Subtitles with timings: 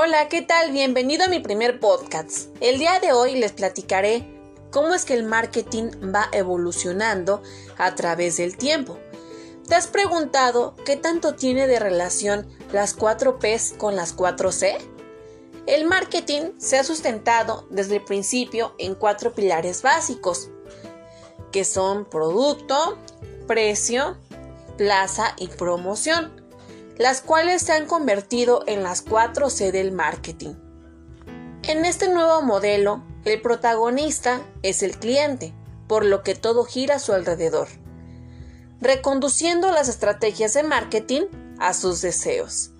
[0.00, 0.70] Hola, ¿qué tal?
[0.70, 2.50] Bienvenido a mi primer podcast.
[2.60, 4.32] El día de hoy les platicaré
[4.70, 7.42] cómo es que el marketing va evolucionando
[7.78, 8.96] a través del tiempo.
[9.66, 14.78] ¿Te has preguntado qué tanto tiene de relación las 4 Ps con las 4 C?
[15.66, 20.48] El marketing se ha sustentado desde el principio en cuatro pilares básicos,
[21.50, 22.98] que son producto,
[23.48, 24.16] precio,
[24.76, 26.37] plaza y promoción,
[26.98, 30.54] las cuales se han convertido en las 4 C del marketing.
[31.62, 35.54] En este nuevo modelo, el protagonista es el cliente,
[35.86, 37.68] por lo que todo gira a su alrededor,
[38.80, 41.22] reconduciendo las estrategias de marketing
[41.58, 42.72] a sus deseos.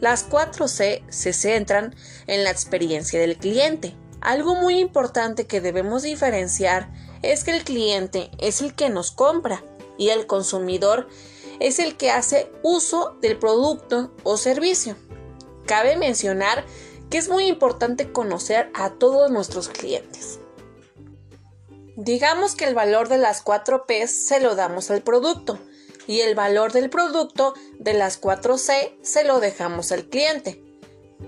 [0.00, 3.96] Las 4C se centran en la experiencia del cliente.
[4.20, 9.64] Algo muy importante que debemos diferenciar es que el cliente es el que nos compra
[9.98, 14.96] y el consumidor es el que hace uso del producto o servicio.
[15.66, 16.64] Cabe mencionar
[17.10, 20.40] que es muy importante conocer a todos nuestros clientes.
[21.96, 25.58] Digamos que el valor de las 4 P se lo damos al producto
[26.06, 30.62] y el valor del producto de las 4C se lo dejamos al cliente.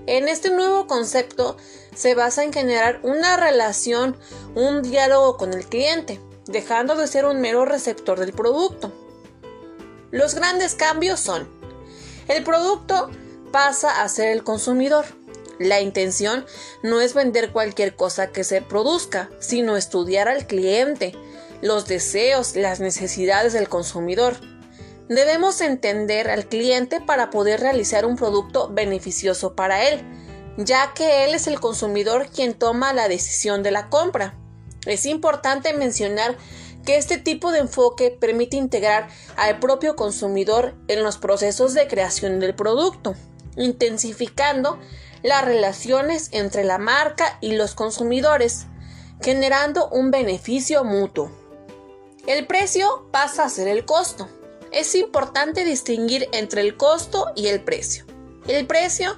[0.06, 1.56] En este nuevo concepto
[1.94, 4.16] se basa en generar una relación,
[4.54, 8.92] un diálogo con el cliente, dejando de ser un mero receptor del producto.
[10.16, 11.48] Los grandes cambios son,
[12.26, 13.10] el producto
[13.52, 15.04] pasa a ser el consumidor.
[15.58, 16.44] La intención
[16.82, 21.14] no es vender cualquier cosa que se produzca, sino estudiar al cliente,
[21.62, 24.36] los deseos, las necesidades del consumidor
[25.08, 30.02] Debemos entender al cliente para poder realizar un producto beneficioso para él,
[30.56, 34.34] ya que él es el consumidor quien toma la decisión de la compra.
[34.84, 36.36] Es importante mencionar
[36.86, 42.40] que este tipo de enfoque permite integrar al propio consumidor en los procesos de creación
[42.40, 43.14] del producto,
[43.56, 44.78] intensificando
[45.22, 48.66] las relaciones entre la marca y los consumidores,
[49.20, 51.30] generando un beneficio mutuo.
[52.26, 54.28] El precio pasa a ser el costo
[54.76, 58.04] es importante distinguir entre el costo y el precio.
[58.46, 59.16] El precio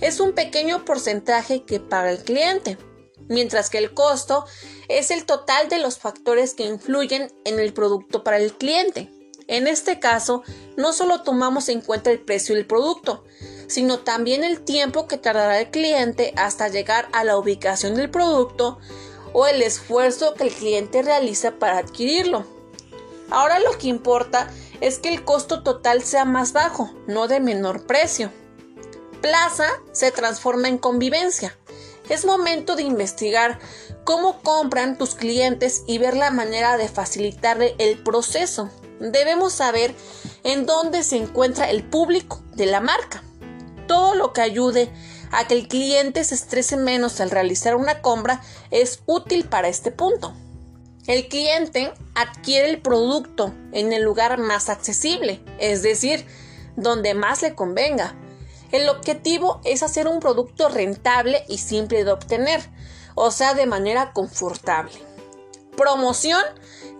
[0.00, 2.76] es un pequeño porcentaje que paga el cliente,
[3.28, 4.44] mientras que el costo
[4.88, 9.10] es el total de los factores que influyen en el producto para el cliente.
[9.46, 10.42] En este caso,
[10.76, 13.24] no solo tomamos en cuenta el precio del producto,
[13.66, 18.78] sino también el tiempo que tardará el cliente hasta llegar a la ubicación del producto
[19.32, 22.44] o el esfuerzo que el cliente realiza para adquirirlo.
[23.30, 24.50] Ahora lo que importa
[24.80, 28.30] es que el costo total sea más bajo, no de menor precio.
[29.20, 31.56] Plaza se transforma en convivencia.
[32.08, 33.58] Es momento de investigar
[34.04, 38.70] cómo compran tus clientes y ver la manera de facilitarle el proceso.
[39.00, 39.94] Debemos saber
[40.44, 43.22] en dónde se encuentra el público de la marca.
[43.86, 44.90] Todo lo que ayude
[45.30, 48.40] a que el cliente se estrese menos al realizar una compra
[48.70, 50.34] es útil para este punto.
[51.06, 56.26] El cliente adquiere el producto en el lugar más accesible, es decir,
[56.76, 58.14] donde más le convenga.
[58.70, 62.60] El objetivo es hacer un producto rentable y simple de obtener,
[63.14, 64.92] o sea, de manera confortable.
[65.76, 66.42] Promoción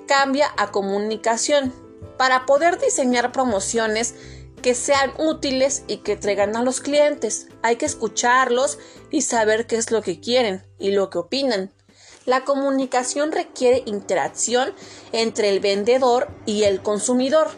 [0.07, 1.73] cambia a comunicación.
[2.17, 4.15] Para poder diseñar promociones
[4.63, 8.79] que sean útiles y que traigan a los clientes, hay que escucharlos
[9.11, 11.73] y saber qué es lo que quieren y lo que opinan.
[12.25, 14.75] La comunicación requiere interacción
[15.13, 17.49] entre el vendedor y el consumidor.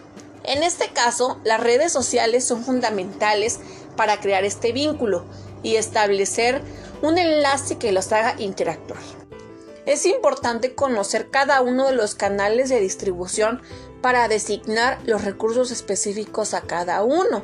[0.45, 3.61] En este caso, las redes sociales son fundamentales
[3.97, 5.25] para crear este vínculo
[5.63, 6.63] y establecer
[7.03, 9.01] un enlace que los haga interactuar.
[9.87, 13.63] Es importante conocer cada uno de los canales de distribución
[14.03, 17.43] para designar los recursos específicos a cada uno.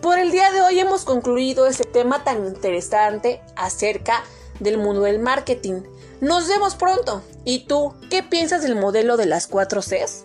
[0.00, 4.24] Por el día de hoy hemos concluido este tema tan interesante acerca
[4.60, 5.82] del mundo del marketing.
[6.20, 7.22] Nos vemos pronto.
[7.44, 10.24] ¿Y tú qué piensas del modelo de las 4 Cs?